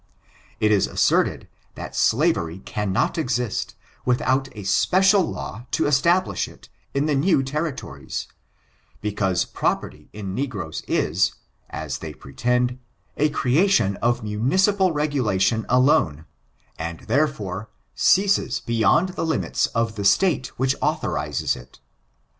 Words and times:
It 0.59 0.71
is 0.71 0.87
asserted 0.87 1.47
that 1.75 1.95
slavery 1.95 2.57
cannot 2.57 3.19
exist, 3.19 3.75
without 4.03 4.49
a 4.57 4.63
special 4.63 5.21
law 5.21 5.67
to 5.69 5.85
establish 5.85 6.47
it, 6.47 6.69
in 6.95 7.05
the 7.05 7.13
new 7.13 7.43
Territories, 7.43 8.27
because 9.01 9.45
property 9.45 10.09
in 10.11 10.33
negroes 10.33 10.81
is, 10.87 11.35
as 11.69 11.99
they 11.99 12.15
pretend, 12.15 12.79
a 13.15 13.29
creation 13.29 13.95
of 13.97 14.21
mimicipal 14.23 14.91
regulation 14.91 15.67
alone, 15.69 16.25
and, 16.79 17.01
therefore, 17.01 17.69
ceases 17.93 18.59
beyond 18.59 19.09
the 19.09 19.23
limits 19.23 19.67
of 19.67 19.97
the 19.97 20.03
State 20.03 20.47
which 20.57 20.75
authorizes 20.81 21.55
it. 21.55 21.79